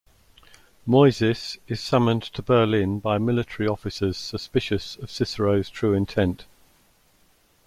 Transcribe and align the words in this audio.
Moyzisch 0.87 1.59
is 1.67 1.79
summoned 1.79 2.23
to 2.23 2.41
Berlin 2.41 2.99
by 2.99 3.19
military 3.19 3.67
officers 3.69 4.17
suspicious 4.17 4.95
of 4.95 5.11
Cicero's 5.11 5.69
true 5.69 5.93
intent. 5.93 6.45